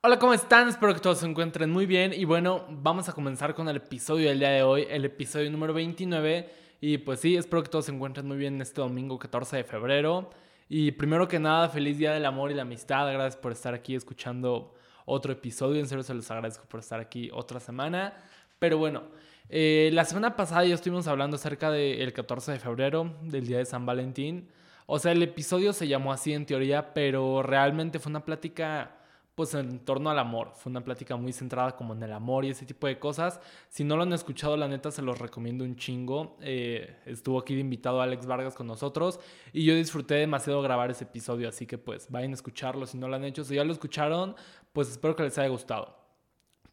[0.00, 0.68] Hola, ¿cómo están?
[0.68, 2.12] Espero que todos se encuentren muy bien.
[2.12, 5.74] Y bueno, vamos a comenzar con el episodio del día de hoy, el episodio número
[5.74, 6.48] 29.
[6.80, 10.30] Y pues sí, espero que todos se encuentren muy bien este domingo 14 de febrero.
[10.68, 13.12] Y primero que nada, feliz día del amor y la amistad.
[13.12, 14.72] Gracias por estar aquí escuchando
[15.04, 15.80] otro episodio.
[15.80, 18.14] En serio, se los agradezco por estar aquí otra semana.
[18.60, 19.02] Pero bueno,
[19.48, 23.64] eh, la semana pasada ya estuvimos hablando acerca del 14 de febrero, del día de
[23.64, 24.48] San Valentín.
[24.86, 28.97] O sea, el episodio se llamó así en teoría, pero realmente fue una plática
[29.38, 30.50] pues en torno al amor.
[30.56, 33.40] Fue una plática muy centrada como en el amor y ese tipo de cosas.
[33.68, 36.36] Si no lo han escuchado, la neta se los recomiendo un chingo.
[36.40, 39.20] Eh, estuvo aquí de invitado Alex Vargas con nosotros
[39.52, 43.06] y yo disfruté demasiado grabar ese episodio, así que pues vayan a escucharlo si no
[43.06, 43.44] lo han hecho.
[43.44, 44.34] Si ya lo escucharon,
[44.72, 45.96] pues espero que les haya gustado.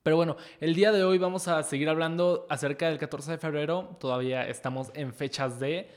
[0.02, 3.96] Pero bueno, el día de hoy vamos a seguir hablando acerca del 14 de febrero.
[4.00, 5.88] Todavía estamos en fechas de...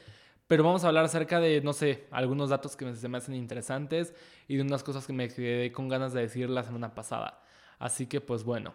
[0.48, 4.14] Pero vamos a hablar acerca de, no sé, algunos datos que se me hacen interesantes
[4.48, 7.42] y de unas cosas que me quedé con ganas de decir la semana pasada.
[7.78, 8.74] Así que pues bueno.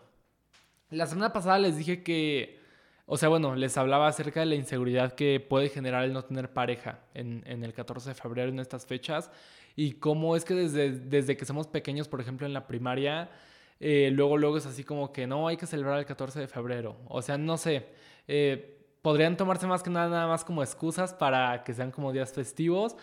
[0.91, 2.59] La semana pasada les dije que,
[3.07, 6.53] o sea, bueno, les hablaba acerca de la inseguridad que puede generar el no tener
[6.53, 9.31] pareja en, el 14 de febrero, en estas fechas,
[9.75, 13.31] y cómo es que desde, desde que somos pequeños, por ejemplo, en la primaria,
[13.79, 16.97] eh, luego, luego es así como que no, hay que celebrar el 14 de febrero.
[17.07, 17.87] O sea, no sé.
[18.27, 22.33] Eh, podrían tomarse más que nada, nada más como excusas para que sean como días
[22.33, 22.95] festivos.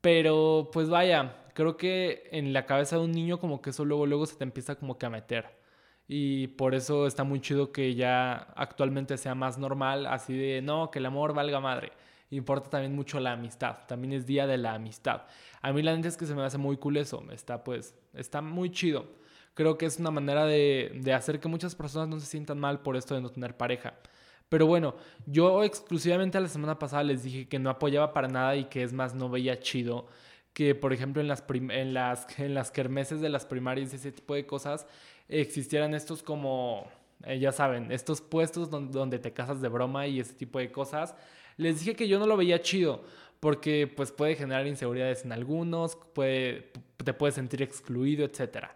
[0.00, 4.06] Pero pues vaya, creo que en la cabeza de un niño como que eso luego,
[4.06, 5.60] luego se te empieza como a meter.
[6.08, 10.90] Y por eso está muy chido que ya actualmente sea más normal, así de, no,
[10.90, 11.92] que el amor valga madre.
[12.30, 15.22] Importa también mucho la amistad, también es día de la amistad.
[15.62, 18.40] A mí la neta es que se me hace muy cool eso, está pues, está
[18.40, 19.06] muy chido.
[19.54, 22.80] Creo que es una manera de, de hacer que muchas personas no se sientan mal
[22.82, 23.94] por esto de no tener pareja.
[24.50, 28.64] Pero bueno, yo exclusivamente la semana pasada les dije que no apoyaba para nada y
[28.64, 30.08] que es más, no veía chido
[30.52, 34.10] que, por ejemplo, en las, en las, en las kermeses de las primarias y ese
[34.12, 34.86] tipo de cosas
[35.28, 36.90] existieran estos como,
[37.24, 40.72] eh, ya saben, estos puestos donde, donde te casas de broma y ese tipo de
[40.72, 41.14] cosas.
[41.56, 43.04] Les dije que yo no lo veía chido
[43.38, 46.72] porque pues puede generar inseguridades en algunos, puede,
[47.04, 48.66] te puedes sentir excluido, etc.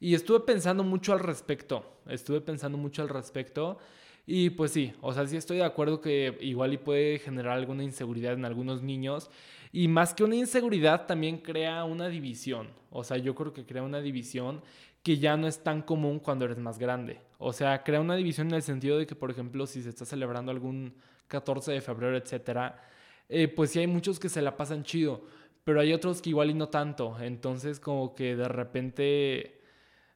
[0.00, 3.78] Y estuve pensando mucho al respecto, estuve pensando mucho al respecto
[4.26, 7.82] y pues sí, o sea, sí estoy de acuerdo que igual y puede generar alguna
[7.82, 9.30] inseguridad en algunos niños.
[9.72, 12.68] Y más que una inseguridad, también crea una división.
[12.90, 14.62] O sea, yo creo que crea una división
[15.02, 17.20] que ya no es tan común cuando eres más grande.
[17.38, 20.04] O sea, crea una división en el sentido de que, por ejemplo, si se está
[20.04, 20.94] celebrando algún
[21.26, 22.80] 14 de febrero, etcétera,
[23.28, 25.24] eh, pues sí hay muchos que se la pasan chido,
[25.64, 27.16] pero hay otros que igual y no tanto.
[27.20, 29.61] Entonces, como que de repente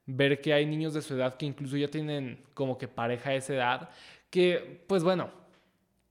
[0.07, 3.35] ver que hay niños de su edad que incluso ya tienen como que pareja a
[3.35, 3.91] esa edad,
[4.31, 5.31] que pues bueno,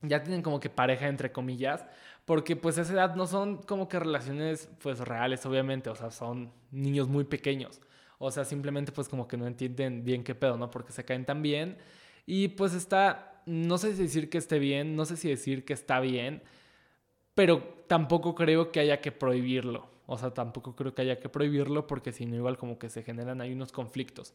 [0.02, 1.84] ya tienen como que pareja entre comillas,
[2.24, 6.52] porque pues esa edad no son como que relaciones pues reales obviamente, o sea, son
[6.70, 7.80] niños muy pequeños,
[8.18, 10.70] o sea, simplemente pues como que no entienden bien qué pedo, ¿no?
[10.70, 11.78] Porque se caen tan bien
[12.26, 15.72] y pues está, no sé si decir que esté bien, no sé si decir que
[15.72, 16.42] está bien,
[17.34, 19.95] pero tampoco creo que haya que prohibirlo.
[20.06, 23.02] O sea, tampoco creo que haya que prohibirlo porque si no, igual como que se
[23.02, 24.34] generan ahí unos conflictos.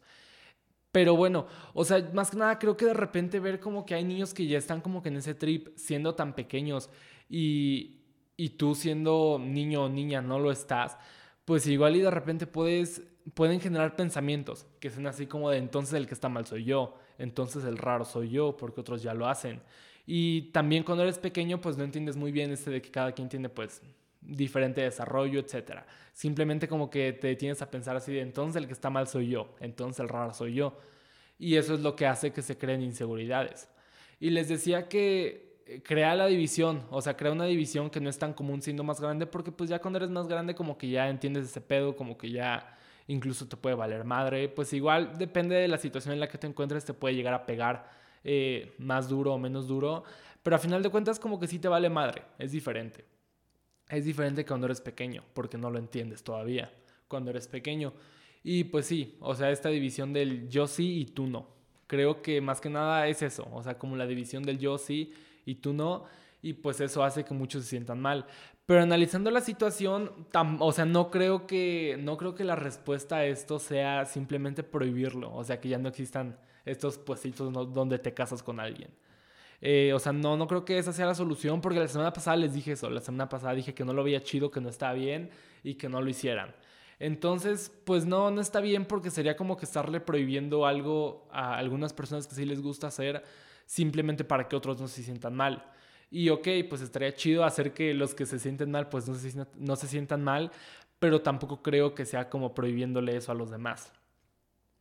[0.92, 4.04] Pero bueno, o sea, más que nada creo que de repente ver como que hay
[4.04, 6.90] niños que ya están como que en ese trip siendo tan pequeños
[7.30, 8.02] y,
[8.36, 10.98] y tú siendo niño o niña no lo estás,
[11.46, 13.02] pues igual y de repente puedes,
[13.32, 16.98] pueden generar pensamientos que son así como de entonces el que está mal soy yo,
[17.18, 19.62] entonces el raro soy yo porque otros ya lo hacen.
[20.04, 23.30] Y también cuando eres pequeño pues no entiendes muy bien este de que cada quien
[23.30, 23.80] tiene pues
[24.22, 25.80] diferente desarrollo, etc.
[26.12, 29.28] Simplemente como que te tienes a pensar así de entonces el que está mal soy
[29.28, 30.78] yo, entonces el raro soy yo.
[31.38, 33.68] Y eso es lo que hace que se creen inseguridades.
[34.20, 38.08] Y les decía que eh, crea la división, o sea, crea una división que no
[38.08, 40.88] es tan común siendo más grande, porque pues ya cuando eres más grande como que
[40.88, 42.76] ya entiendes ese pedo, como que ya
[43.08, 46.46] incluso te puede valer madre, pues igual depende de la situación en la que te
[46.46, 47.90] encuentres, te puede llegar a pegar
[48.24, 50.04] eh, más duro o menos duro,
[50.42, 53.04] pero a final de cuentas como que sí te vale madre, es diferente.
[53.92, 56.72] Es diferente cuando eres pequeño, porque no lo entiendes todavía
[57.08, 57.92] cuando eres pequeño.
[58.42, 61.46] Y pues sí, o sea, esta división del yo sí y tú no.
[61.86, 65.12] Creo que más que nada es eso, o sea, como la división del yo sí
[65.44, 66.04] y tú no,
[66.40, 68.24] y pues eso hace que muchos se sientan mal.
[68.64, 70.10] Pero analizando la situación,
[70.58, 75.34] o sea, no creo que no creo que la respuesta a esto sea simplemente prohibirlo,
[75.34, 78.90] o sea, que ya no existan estos puestitos donde te casas con alguien.
[79.64, 82.36] Eh, o sea, no, no creo que esa sea la solución porque la semana pasada
[82.36, 82.90] les dije eso.
[82.90, 85.30] La semana pasada dije que no lo veía chido, que no estaba bien
[85.62, 86.52] y que no lo hicieran.
[86.98, 91.92] Entonces, pues no, no está bien porque sería como que estarle prohibiendo algo a algunas
[91.92, 93.22] personas que sí les gusta hacer
[93.64, 95.64] simplemente para que otros no se sientan mal.
[96.10, 99.46] Y ok, pues estaría chido hacer que los que se sienten mal, pues no se,
[99.56, 100.50] no se sientan mal,
[100.98, 103.92] pero tampoco creo que sea como prohibiéndole eso a los demás.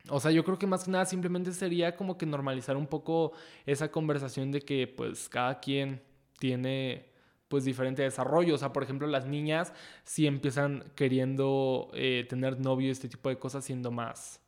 [0.10, 3.34] O sea, yo creo que más que nada simplemente sería como que normalizar un poco
[3.66, 6.02] esa conversación de que pues cada quien
[6.40, 7.12] tiene
[7.48, 8.56] pues diferente desarrollo.
[8.56, 13.30] O sea, por ejemplo, las niñas sí empiezan queriendo eh, tener novio y este tipo
[13.30, 14.42] de cosas siendo más,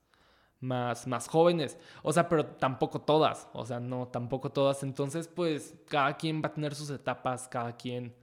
[0.60, 1.78] más, más jóvenes.
[2.02, 3.50] O sea, pero tampoco todas.
[3.54, 4.84] O sea, no, tampoco todas.
[4.84, 8.16] Entonces, pues cada quien va a tener sus etapas, cada quien,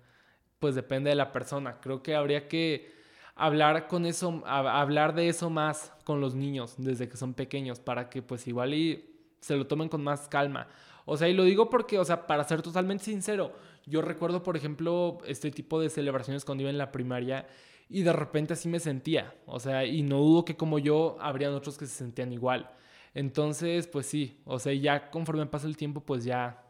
[0.58, 1.80] pues depende de la persona.
[1.80, 2.99] Creo que habría que
[3.40, 8.10] hablar con eso, hablar de eso más con los niños desde que son pequeños para
[8.10, 9.10] que pues igual y
[9.40, 10.68] se lo tomen con más calma.
[11.06, 13.52] O sea, y lo digo porque, o sea, para ser totalmente sincero,
[13.86, 17.46] yo recuerdo, por ejemplo, este tipo de celebraciones cuando iba en la primaria
[17.88, 19.34] y de repente así me sentía.
[19.46, 22.70] O sea, y no dudo que como yo, habrían otros que se sentían igual.
[23.14, 26.62] Entonces, pues sí, o sea, ya conforme pasa el tiempo, pues ya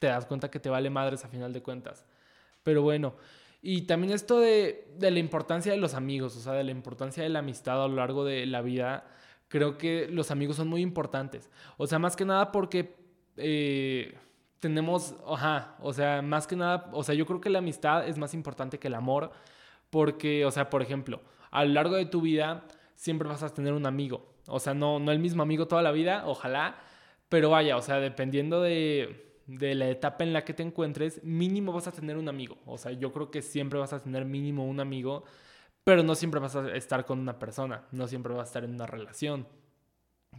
[0.00, 2.04] te das cuenta que te vale madres a final de cuentas.
[2.64, 3.14] Pero bueno,
[3.68, 7.28] y también esto de, la importancia de los amigos, o sea, de la importancia de
[7.28, 9.08] la amistad a lo largo de la vida,
[9.48, 11.50] creo que los amigos son muy importantes.
[11.76, 12.94] O sea, más que nada porque
[13.36, 14.16] eh,
[14.60, 18.34] tenemos, o sea, más que nada, o sea, yo creo que la amistad es más
[18.34, 19.32] importante que el amor,
[19.90, 21.20] porque, o sea, por ejemplo,
[21.50, 24.32] a lo largo de tu vida siempre vas a tener un amigo.
[24.46, 26.76] O sea, no, no el mismo amigo toda la vida, ojalá,
[27.28, 31.72] pero vaya, o sea, dependiendo de de la etapa en la que te encuentres, mínimo
[31.72, 32.58] vas a tener un amigo.
[32.66, 35.24] O sea, yo creo que siempre vas a tener mínimo un amigo,
[35.84, 38.74] pero no siempre vas a estar con una persona, no siempre vas a estar en
[38.74, 39.46] una relación.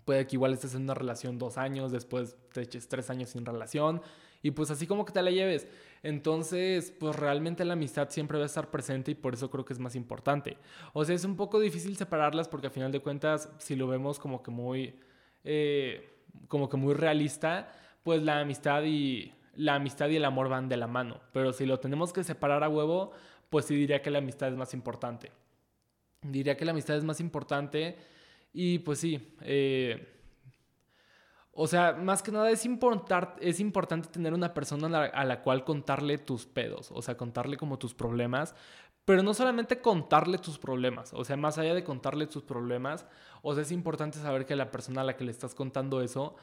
[0.06, 3.45] Puede que igual estés en una relación dos años, después te eches tres años sin
[3.45, 4.01] relación
[4.44, 5.68] y pues así como que te la lleves.
[6.03, 9.74] Entonces, pues realmente la amistad siempre va a estar presente y por eso creo que
[9.74, 10.57] es más importante.
[10.94, 14.19] O sea, es un poco difícil separarlas porque a final de cuentas, si lo vemos
[14.19, 15.00] como que muy,
[15.44, 16.07] eh,
[16.48, 17.71] como que muy realista,
[18.07, 21.19] pues la amistad y la amistad y el amor van de la mano.
[21.33, 23.12] Pero si lo tenemos que separar a huevo,
[23.50, 25.33] pues sí diría que la amistad es más importante.
[26.21, 27.98] Diría que la amistad es más importante
[28.54, 29.36] y pues sí.
[29.42, 30.07] Eh,
[31.51, 32.65] o sea, más que nada es,
[33.42, 37.18] es importante tener una persona a la, a la, cual contarle tus pedos, o sea,
[37.18, 38.56] contarle como tus problemas,
[39.03, 43.06] pero no solamente contarle tus problemas, o sea, más allá de contarle tus problemas,
[43.42, 46.38] o sea, es importante saber que la persona a la que le estás contando eso,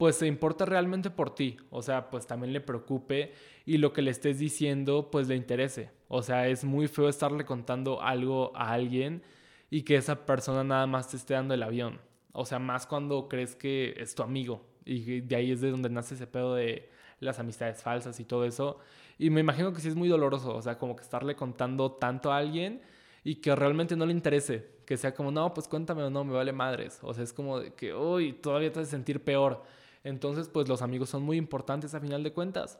[0.00, 3.34] pues se importa realmente por ti, o sea, pues también le preocupe
[3.66, 5.90] y lo que le estés diciendo pues le interese.
[6.08, 9.22] O sea, es muy feo estarle contando algo a alguien
[9.68, 12.00] y que esa persona nada más te esté dando el avión.
[12.32, 15.90] O sea, más cuando crees que es tu amigo y de ahí es de donde
[15.90, 16.88] nace ese pedo de
[17.18, 18.78] las amistades falsas y todo eso.
[19.18, 22.32] Y me imagino que sí es muy doloroso, o sea, como que estarle contando tanto
[22.32, 22.80] a alguien
[23.22, 26.32] y que realmente no le interese, que sea como, no, pues cuéntame o no, me
[26.32, 27.00] vale madres.
[27.02, 29.62] O sea, es como que, uy, todavía te hace sentir peor.
[30.04, 32.78] Entonces, pues los amigos son muy importantes a final de cuentas.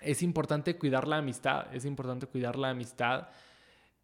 [0.00, 3.28] Es importante cuidar la amistad, es importante cuidar la amistad.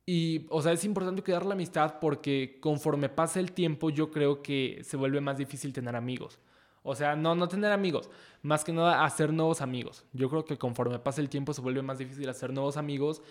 [0.07, 4.43] Y, o sea, es importante cuidar la amistad porque conforme pasa el tiempo yo creo
[4.43, 6.39] que se vuelve más difícil tener amigos.
[6.83, 8.09] O sea, no, no tener amigos,
[8.43, 10.07] más que nada hacer nuevos amigos.
[10.13, 13.23] Yo creo que conforme pasa el tiempo se vuelve más difícil hacer nuevos amigos.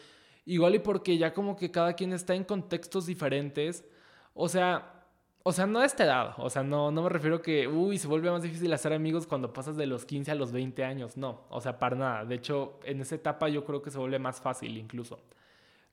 [0.46, 3.84] Igual y porque ya como que cada quien está en contextos diferentes.
[4.34, 4.99] O sea,
[5.44, 6.34] o sea, no a esta edad.
[6.38, 9.54] O sea, no, no me refiero que, uy, se vuelve más difícil hacer amigos cuando
[9.54, 11.18] pasas de los 15 a los 20 años.
[11.18, 12.26] No, o sea, para nada.
[12.26, 15.20] De hecho, en esa etapa yo creo que se vuelve más fácil incluso.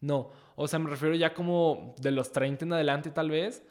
[0.01, 3.65] No, o sea, me refiero ya como de los 30 en adelante tal vez.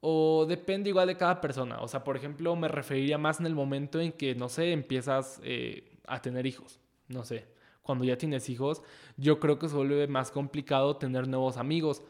[0.00, 1.80] O depende igual de cada persona.
[1.80, 5.40] O sea, por ejemplo, me referiría más en el momento en que, no sé, empiezas
[5.44, 6.80] eh, a tener hijos.
[7.08, 7.46] No sé,
[7.82, 8.82] cuando ya tienes hijos,
[9.16, 12.02] yo creo que se vuelve más complicado tener nuevos amigos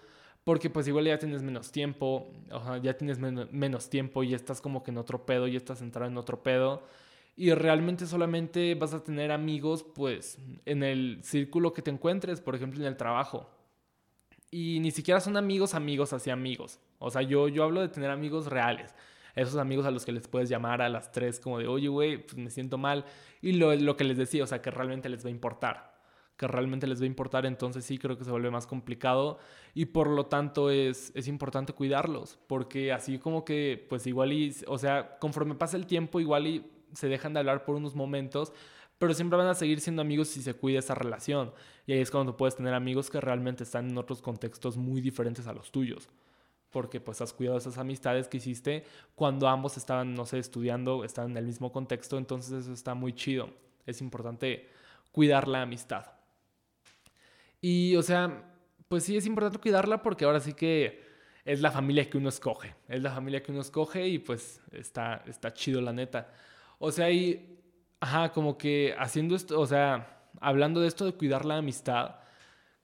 [0.45, 2.33] porque pues igual ya tienes menos tiempo,
[2.83, 6.17] ya tienes menos tiempo y estás como que en otro pedo y estás entrado en
[6.17, 6.83] otro pedo.
[7.37, 12.55] Y realmente solamente vas a tener amigos pues en el círculo que te encuentres, por
[12.55, 13.49] ejemplo en el trabajo.
[14.51, 16.81] Y ni siquiera son amigos, amigos así amigos.
[16.99, 18.95] O sea, yo, yo hablo de tener amigos reales.
[19.37, 22.19] Esos amigos a los que les puedes llamar a las tres como de, oye, güey,
[22.19, 23.05] pues me siento mal.
[23.41, 25.90] Y lo, lo que les decía, o sea, que realmente les va a importar
[26.41, 29.39] que realmente les va a importar, entonces sí creo que se vuelve más complicado
[29.75, 34.57] y por lo tanto es, es importante cuidarlos, porque así como que pues igual y,
[34.67, 38.55] o sea, conforme pasa el tiempo igual y se dejan de hablar por unos momentos,
[38.97, 41.53] pero siempre van a seguir siendo amigos si se cuida esa relación.
[41.87, 45.47] Y ahí es cuando puedes tener amigos que realmente están en otros contextos muy diferentes
[45.47, 46.09] a los tuyos.
[46.71, 51.33] Porque pues has cuidado esas amistades que hiciste cuando ambos estaban, no sé, estudiando, estaban
[51.33, 52.17] en el mismo contexto.
[52.17, 53.51] Entonces eso está muy chido.
[53.85, 54.71] Es importante
[55.13, 56.20] cuidar la amistad.
[57.61, 58.45] Y, o sea,
[58.89, 61.03] pues sí es importante cuidarla porque ahora sí que
[61.45, 62.75] es la familia que uno escoge.
[62.89, 66.33] Es la familia que uno escoge y pues está, está chido la neta.
[66.79, 67.59] O sea, y,
[68.01, 72.17] ajá, como que haciendo esto, o sea, hablando de esto de cuidar la amistad,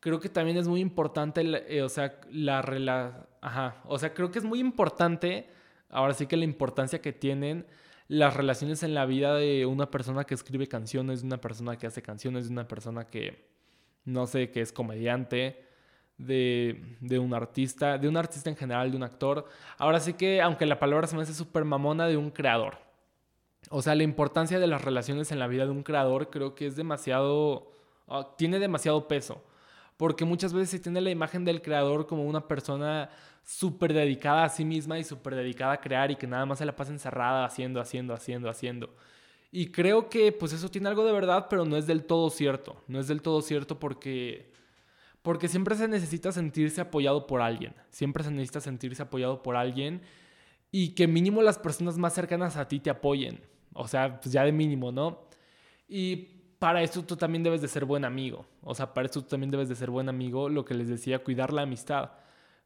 [0.01, 4.31] creo que también es muy importante, eh, o sea, la relación, ajá, o sea, creo
[4.31, 5.49] que es muy importante
[5.89, 7.67] ahora sí que la importancia que tienen
[8.09, 11.87] las relaciones en la vida de una persona que escribe canciones, de una persona que
[11.87, 13.56] hace canciones, de una persona que,
[14.07, 15.63] no sé, que es comediante,
[16.17, 19.47] de, de, un artista, de un artista en general, de un actor.
[19.77, 22.79] Ahora sí que, aunque la palabra se me hace súper mamona, de un creador.
[23.69, 26.67] O sea, la importancia de las relaciones en la vida de un creador creo que
[26.67, 27.73] es demasiado,
[28.09, 29.45] ah, tiene demasiado peso.
[29.97, 33.11] Porque muchas veces se tiene la imagen del creador como una persona
[33.45, 36.67] súper dedicada a sí misma y súper dedicada a crear y que nada más se
[36.67, 38.95] la pasa encerrada haciendo, haciendo, haciendo, haciendo.
[39.51, 42.77] Y creo que pues eso tiene algo de verdad, pero no es del todo cierto.
[42.89, 44.53] No es del todo cierto porque
[45.27, 47.75] porque siempre se necesita sentirse apoyado por alguien.
[47.91, 50.03] Siempre se necesita sentirse apoyado por alguien
[50.71, 53.41] y que mínimo las personas más cercanas a ti te apoyen.
[53.73, 55.27] O sea, pues ya de mínimo, ¿no?
[55.89, 56.17] Y
[56.61, 58.47] para eso tú también debes de ser buen amigo.
[58.63, 61.25] O sea, para eso tú también debes de ser buen amigo, lo que les decía,
[61.25, 62.13] cuidar la amistad.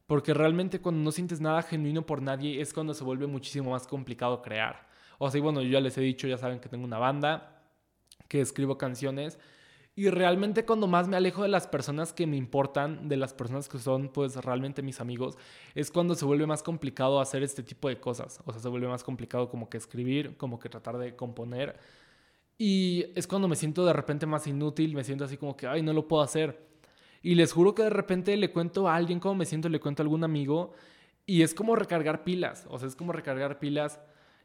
[0.05, 3.87] Porque realmente cuando no sientes nada genuino por nadie es cuando se vuelve muchísimo más
[3.87, 4.87] complicado crear.
[5.23, 7.61] O sea, y bueno, yo ya les he dicho, ya saben que tengo una banda,
[8.27, 9.37] que escribo canciones.
[9.95, 13.69] Y realmente cuando más me alejo de las personas que me importan, de las personas
[13.69, 15.37] que son pues realmente mis amigos,
[15.75, 18.39] es cuando se vuelve más complicado hacer este tipo de cosas.
[18.45, 21.77] O sea, se vuelve más complicado como que escribir, como que tratar de componer.
[22.57, 25.83] Y es cuando me siento de repente más inútil, me siento así como que, ay,
[25.83, 26.67] no lo puedo hacer.
[27.21, 30.01] Y les juro que de repente le cuento a alguien cómo me siento, le cuento
[30.01, 30.73] a algún amigo.
[31.27, 32.65] Y es como recargar pilas.
[32.69, 33.99] O sea, es como recargar pilas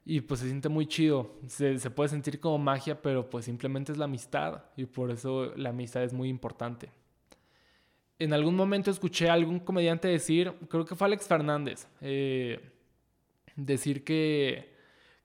[0.08, 1.34] y pues se siente muy chido.
[1.48, 5.52] Se, se, puede sentir como magia, pero pues simplemente es la amistad y por eso
[5.56, 6.90] la amistad es muy importante.
[8.18, 12.70] En algún momento escuché a algún comediante decir, creo que fue Alex Fernández, eh,
[13.56, 14.72] decir que,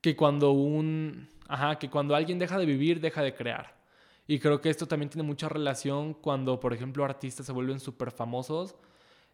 [0.02, 3.80] que cuando un, ajá, que cuando alguien deja de vivir, deja de crear.
[4.28, 8.10] Y creo que esto también tiene mucha relación cuando, por ejemplo, artistas se vuelven súper
[8.10, 8.76] famosos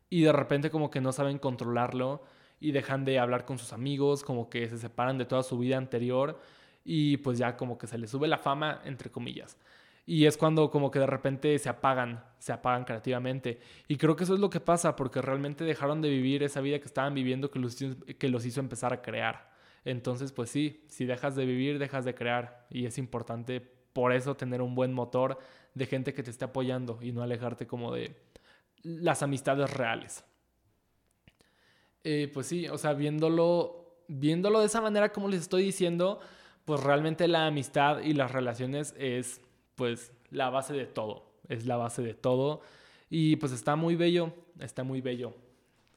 [0.09, 2.21] y de repente como que no saben controlarlo
[2.59, 5.77] y dejan de hablar con sus amigos, como que se separan de toda su vida
[5.77, 6.39] anterior
[6.83, 9.57] y pues ya como que se les sube la fama, entre comillas.
[10.05, 13.59] Y es cuando como que de repente se apagan, se apagan creativamente.
[13.89, 16.79] Y creo que eso es lo que pasa, porque realmente dejaron de vivir esa vida
[16.79, 19.51] que estaban viviendo que los, que los hizo empezar a crear.
[19.83, 22.65] Entonces, pues sí, si dejas de vivir, dejas de crear.
[22.69, 25.39] Y es importante por eso tener un buen motor
[25.73, 28.15] de gente que te esté apoyando y no alejarte como de
[28.83, 30.23] las amistades reales.
[32.09, 36.21] Eh, pues sí, o sea, viéndolo, viéndolo de esa manera como les estoy diciendo,
[36.63, 39.41] pues realmente la amistad y las relaciones es
[39.75, 42.61] pues la base de todo, es la base de todo
[43.09, 45.33] y pues está muy bello, está muy bello,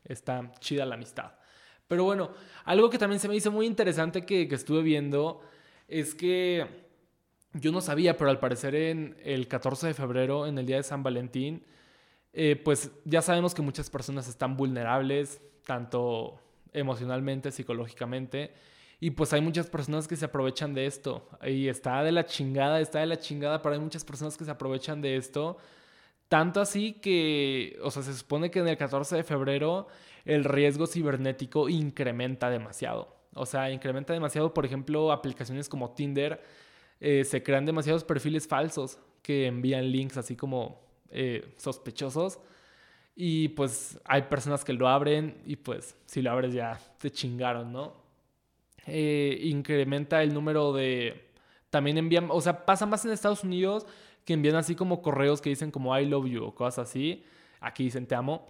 [0.02, 1.34] está chida la amistad.
[1.86, 2.32] Pero bueno,
[2.64, 5.42] algo que también se me hizo muy interesante que, que estuve viendo
[5.86, 6.66] es que
[7.52, 10.82] yo no sabía, pero al parecer en el 14 de febrero, en el día de
[10.82, 11.64] San Valentín,
[12.32, 16.40] eh, pues ya sabemos que muchas personas están vulnerables, tanto
[16.72, 18.52] emocionalmente, psicológicamente.
[19.00, 21.28] Y pues hay muchas personas que se aprovechan de esto.
[21.44, 24.50] Y está de la chingada, está de la chingada, pero hay muchas personas que se
[24.50, 25.56] aprovechan de esto.
[26.28, 29.88] Tanto así que, o sea, se supone que en el 14 de febrero
[30.24, 33.16] el riesgo cibernético incrementa demasiado.
[33.34, 36.42] O sea, incrementa demasiado, por ejemplo, aplicaciones como Tinder,
[37.00, 42.38] eh, se crean demasiados perfiles falsos que envían links así como eh, sospechosos
[43.16, 47.72] y pues hay personas que lo abren y pues si lo abres ya te chingaron,
[47.72, 47.94] ¿no?
[48.86, 51.28] Eh, incrementa el número de...
[51.70, 53.86] También envían, o sea, pasa más en Estados Unidos
[54.24, 57.24] que envían así como correos que dicen como I love you o cosas así.
[57.60, 58.48] Aquí dicen te amo.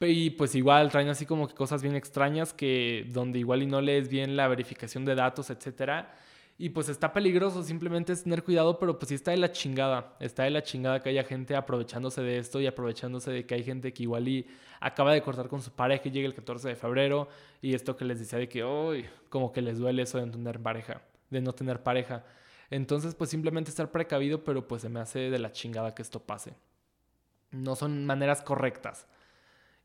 [0.00, 3.80] Y pues igual traen así como que cosas bien extrañas que donde igual y no
[3.80, 6.14] lees bien la verificación de datos, etcétera
[6.62, 10.14] y pues está peligroso, simplemente es tener cuidado, pero pues sí está de la chingada.
[10.20, 13.62] Está de la chingada que haya gente aprovechándose de esto y aprovechándose de que hay
[13.62, 14.46] gente que igual y
[14.78, 17.28] acaba de cortar con su pareja y llega el 14 de febrero
[17.62, 20.32] y esto que les decía de que hoy como que les duele eso de no
[20.32, 21.00] tener pareja,
[21.30, 22.26] de no tener pareja.
[22.68, 26.20] Entonces pues simplemente estar precavido, pero pues se me hace de la chingada que esto
[26.20, 26.52] pase.
[27.52, 29.06] No son maneras correctas.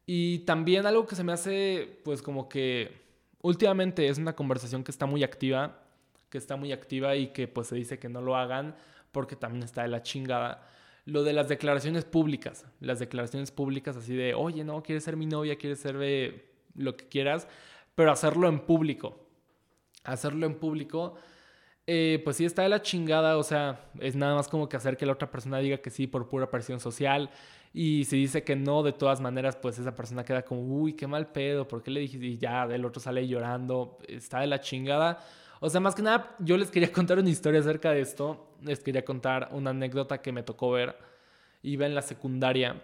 [0.05, 3.01] Y también algo que se me hace pues como que
[3.41, 5.85] últimamente es una conversación que está muy activa
[6.29, 8.75] que está muy activa y que pues se dice que no lo hagan
[9.12, 10.67] porque también está de la chingada.
[11.05, 15.25] Lo de las declaraciones públicas, las declaraciones públicas así de, oye, no, quieres ser mi
[15.25, 17.48] novia, quieres ser eh, lo que quieras,
[17.94, 19.17] pero hacerlo en público.
[20.03, 21.15] Hacerlo en público,
[21.88, 24.98] eh, pues sí está de la chingada, o sea, es nada más como que hacer
[24.98, 27.29] que la otra persona diga que sí por pura presión social.
[27.74, 31.08] Y si dice que no, de todas maneras, pues esa persona queda como, uy, qué
[31.08, 32.25] mal pedo, ¿por qué le dijiste?
[32.25, 35.20] Y ya, el otro sale llorando, está de la chingada.
[35.65, 38.55] O sea, más que nada, yo les quería contar una historia acerca de esto.
[38.62, 40.95] Les quería contar una anécdota que me tocó ver.
[41.63, 42.81] Iba en la secundaria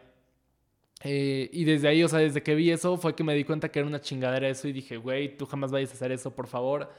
[1.04, 3.70] Eh, y desde ahí, o sea, desde que vi eso, fue que me di cuenta
[3.70, 6.48] que era una chingadera eso y dije, güey, tú jamás vayas a hacer eso, por
[6.48, 6.90] favor.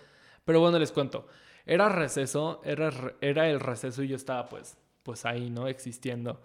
[0.45, 1.27] Pero bueno, les cuento.
[1.67, 5.69] Era receso, era, era el receso y yo estaba pues, pues ahí, ¿no?
[5.69, 6.41] Existiendo.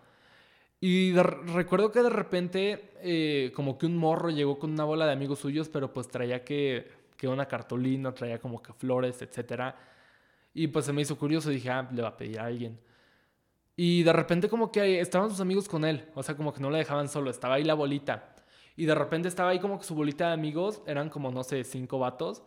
[0.79, 5.13] Y recuerdo que de repente, eh, como que un morro llegó con una bola de
[5.13, 6.88] amigos suyos, pero pues traía que,
[7.18, 9.74] que una cartulina, traía como que flores, etc.
[10.54, 12.80] Y pues se me hizo curioso, dije, ah, le va a pedir a alguien.
[13.76, 16.70] Y de repente como que estaban sus amigos con él, o sea, como que no
[16.70, 18.36] le dejaban solo, estaba ahí la bolita.
[18.76, 21.64] Y de repente estaba ahí como que su bolita de amigos, eran como, no sé,
[21.64, 22.44] cinco vatos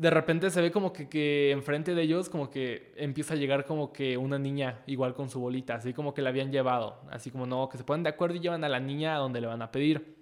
[0.00, 3.66] de repente se ve como que, que enfrente de ellos como que empieza a llegar
[3.66, 7.30] como que una niña igual con su bolita, así como que la habían llevado, así
[7.30, 9.46] como no, que se ponen de acuerdo y llevan a la niña a donde le
[9.46, 10.16] van a pedir.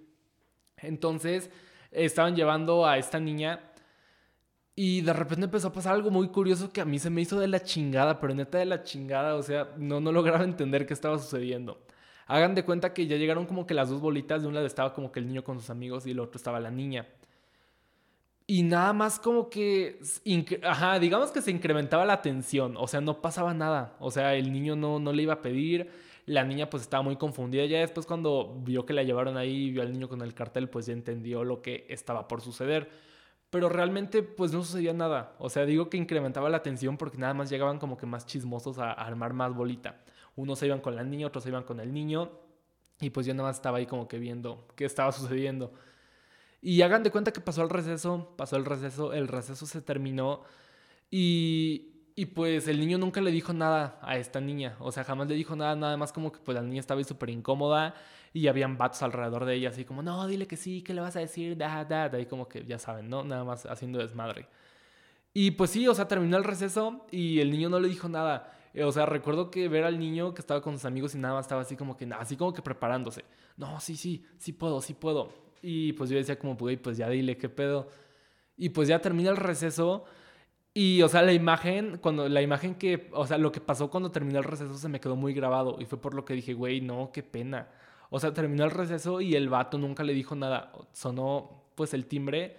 [0.77, 1.49] Entonces
[1.91, 3.68] estaban llevando a esta niña
[4.81, 7.37] y de repente empezó a pasar algo muy curioso que a mí se me hizo
[7.37, 10.93] de la chingada, pero neta de la chingada, o sea, no, no lograba entender qué
[10.93, 11.81] estaba sucediendo.
[12.27, 14.93] Hagan de cuenta que ya llegaron como que las dos bolitas, de un lado estaba
[14.93, 17.09] como que el niño con sus amigos y el otro estaba la niña.
[18.47, 19.99] Y nada más como que,
[20.63, 24.53] ajá, digamos que se incrementaba la tensión, o sea, no pasaba nada, o sea, el
[24.53, 25.89] niño no, no le iba a pedir,
[26.25, 29.71] la niña pues estaba muy confundida, ya después cuando vio que la llevaron ahí y
[29.71, 33.08] vio al niño con el cartel, pues ya entendió lo que estaba por suceder.
[33.49, 37.33] Pero realmente pues no sucedía nada, o sea, digo que incrementaba la tensión porque nada
[37.33, 40.01] más llegaban como que más chismosos a, armar más bolita.
[40.35, 42.31] Unos se iban con la niña, otros se iban con el niño,
[43.01, 45.73] y pues yo nada más estaba ahí como que viendo qué estaba sucediendo.
[46.61, 50.43] Y hagan de cuenta que pasó el receso, pasó el receso, el receso se terminó
[51.09, 55.29] y, y pues el niño nunca le dijo nada a esta niña, o sea, jamás
[55.29, 57.95] le dijo nada, nada más como que pues la niña estaba súper incómoda
[58.33, 61.15] y habían vatos alrededor de ella así como, no, dile que sí, ¿qué le vas
[61.15, 61.55] a decir?
[61.55, 63.23] Da, da, da, ahí como que ya saben, ¿no?
[63.23, 64.47] Nada más haciendo desmadre.
[65.33, 68.51] Y pues sí, o sea, terminó el receso y el niño no le dijo nada.
[68.73, 71.35] Eh, o sea, recuerdo que ver al niño que estaba con sus amigos y nada
[71.35, 73.23] más estaba así como que, así como que preparándose.
[73.55, 75.31] No, sí, sí, sí puedo, sí puedo.
[75.61, 77.87] Y pues yo decía como, pues ya dile qué pedo.
[78.57, 80.03] Y pues ya termina el receso.
[80.81, 84.11] Y, o sea, la imagen, cuando la imagen que, o sea, lo que pasó cuando
[84.11, 85.75] terminó el receso se me quedó muy grabado.
[85.77, 87.67] Y fue por lo que dije, güey, no, qué pena.
[88.09, 90.71] O sea, terminó el receso y el vato nunca le dijo nada.
[90.93, 92.55] Sonó, pues, el timbre.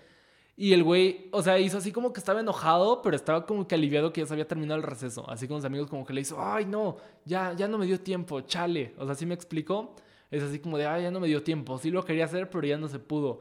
[0.54, 3.74] Y el güey, o sea, hizo así como que estaba enojado, pero estaba como que
[3.74, 5.24] aliviado que ya se había terminado el receso.
[5.30, 8.00] Así con los amigos como que le hizo, ay, no, ya, ya no me dio
[8.00, 8.94] tiempo, chale.
[8.98, 9.94] O sea, así me explico
[10.30, 11.78] es así como de, ah, ya no me dio tiempo.
[11.78, 13.40] Sí lo quería hacer, pero ya no se pudo.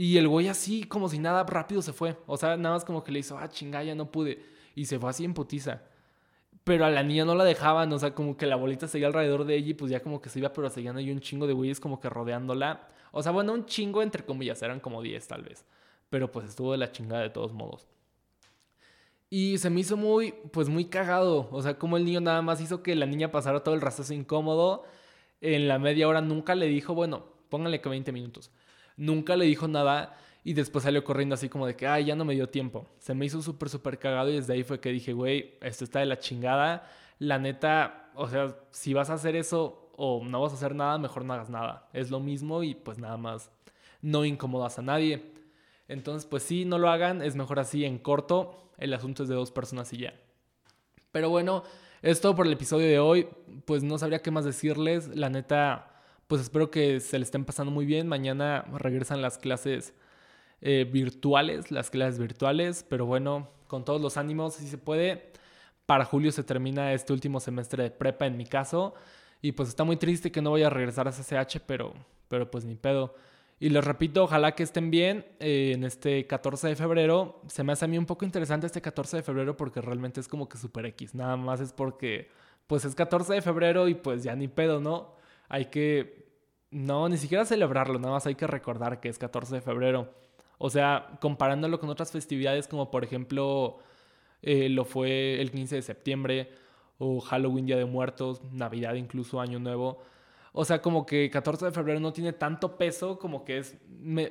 [0.00, 2.16] Y el güey así, como si nada, rápido se fue.
[2.28, 4.40] O sea, nada más como que le hizo, ah, chingada, ya no pude.
[4.76, 5.82] Y se fue así en putiza.
[6.62, 9.44] Pero a la niña no la dejaban, o sea, como que la bolita seguía alrededor
[9.44, 11.52] de ella y pues ya como que se iba, pero seguían ahí un chingo de
[11.52, 12.86] güeyes como que rodeándola.
[13.10, 15.66] O sea, bueno, un chingo entre comillas, eran como 10 tal vez.
[16.10, 17.88] Pero pues estuvo de la chingada de todos modos.
[19.30, 21.48] Y se me hizo muy, pues muy cagado.
[21.50, 24.14] O sea, como el niño nada más hizo que la niña pasara todo el rastro
[24.14, 24.84] incómodo
[25.40, 28.52] en la media hora nunca le dijo, bueno, pónganle que 20 minutos.
[28.98, 32.24] Nunca le dijo nada y después salió corriendo así como de que, ay, ya no
[32.24, 32.86] me dio tiempo.
[32.98, 36.00] Se me hizo súper, súper cagado y desde ahí fue que dije, güey, esto está
[36.00, 36.86] de la chingada.
[37.18, 40.98] La neta, o sea, si vas a hacer eso o no vas a hacer nada,
[40.98, 41.88] mejor no hagas nada.
[41.92, 43.50] Es lo mismo y pues nada más
[44.02, 45.32] no incomodas a nadie.
[45.88, 48.72] Entonces, pues sí, no lo hagan, es mejor así en corto.
[48.78, 50.14] El asunto es de dos personas y ya.
[51.12, 51.62] Pero bueno,
[52.02, 53.28] es todo por el episodio de hoy.
[53.64, 55.08] Pues no sabría qué más decirles.
[55.16, 55.97] La neta,
[56.28, 58.06] pues espero que se le estén pasando muy bien.
[58.06, 59.94] Mañana regresan las clases
[60.60, 62.84] eh, virtuales, las clases virtuales.
[62.88, 65.32] Pero bueno, con todos los ánimos, si se puede.
[65.86, 68.94] Para julio se termina este último semestre de prepa en mi caso.
[69.40, 71.94] Y pues está muy triste que no vaya a regresar a SSH, pero,
[72.28, 73.14] pero pues ni pedo.
[73.60, 77.40] Y les repito, ojalá que estén bien eh, en este 14 de febrero.
[77.48, 80.28] Se me hace a mí un poco interesante este 14 de febrero porque realmente es
[80.28, 81.14] como que super X.
[81.14, 82.28] Nada más es porque,
[82.66, 85.17] pues es 14 de febrero y pues ya ni pedo, ¿no?
[85.48, 86.26] Hay que,
[86.70, 90.14] no, ni siquiera celebrarlo, nada más hay que recordar que es 14 de febrero.
[90.58, 93.78] O sea, comparándolo con otras festividades como por ejemplo
[94.42, 96.50] eh, lo fue el 15 de septiembre
[96.98, 100.02] o Halloween, Día de Muertos, Navidad incluso, Año Nuevo
[100.60, 103.76] o sea, como que 14 de febrero no tiene tanto peso como que es,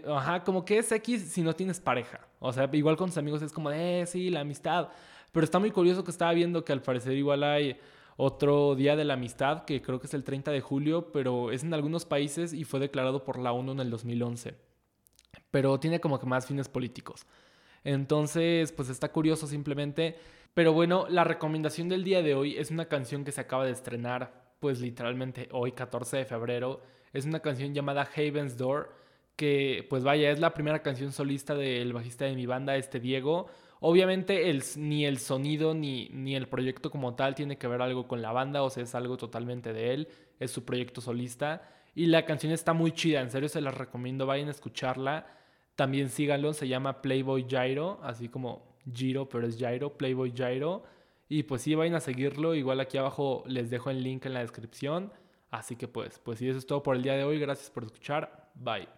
[0.07, 2.19] ajá, como que es X si no tienes pareja.
[2.39, 4.89] O sea, igual con tus amigos es como, eh, sí, la amistad.
[5.31, 7.79] Pero está muy curioso que estaba viendo que al parecer igual hay
[8.17, 11.63] otro día de la amistad, que creo que es el 30 de julio, pero es
[11.63, 14.55] en algunos países y fue declarado por la ONU en el 2011.
[15.51, 17.27] Pero tiene como que más fines políticos.
[17.83, 20.17] Entonces, pues está curioso simplemente.
[20.55, 23.71] Pero bueno, la recomendación del día de hoy es una canción que se acaba de
[23.71, 26.81] estrenar pues literalmente hoy 14 de febrero.
[27.13, 28.91] Es una canción llamada Haven's Door,
[29.35, 33.47] que pues vaya, es la primera canción solista del bajista de mi banda, este Diego.
[33.79, 38.21] Obviamente ni el sonido ni, ni el proyecto como tal tiene que ver algo con
[38.21, 40.07] la banda, o sea, es algo totalmente de él,
[40.39, 41.61] es su proyecto solista.
[41.93, 45.27] Y la canción está muy chida, en serio se las recomiendo, vayan a escucharla.
[45.75, 50.83] También síganlo, se llama Playboy Gyro, así como Giro, pero es Gyro, Playboy Gyro.
[51.29, 52.55] Y pues sí, vayan a seguirlo.
[52.55, 55.11] Igual aquí abajo les dejo el link en la descripción.
[55.51, 57.39] Así que pues, pues sí, eso es todo por el día de hoy.
[57.39, 58.51] Gracias por escuchar.
[58.55, 58.96] Bye.